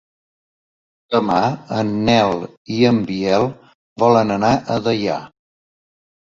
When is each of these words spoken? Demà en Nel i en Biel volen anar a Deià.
Demà 1.15 1.41
en 1.79 1.91
Nel 2.07 2.33
i 2.77 2.79
en 2.93 3.03
Biel 3.11 3.45
volen 4.05 4.37
anar 4.39 4.51
a 4.55 4.81
Deià. 4.89 5.21